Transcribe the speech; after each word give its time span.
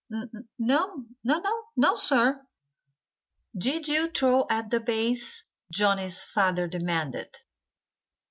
"N 0.11 0.47
no! 0.57 1.05
N 1.29 1.43
no, 1.77 1.95
sir!" 1.95 2.47
"Did 3.55 3.87
you 3.87 4.09
throw 4.09 4.47
at 4.49 4.71
the 4.71 4.79
bays?" 4.79 5.45
Johnnie's 5.71 6.23
father 6.25 6.65
demanded. 6.67 7.37